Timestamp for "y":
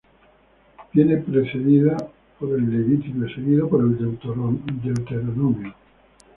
3.23-3.33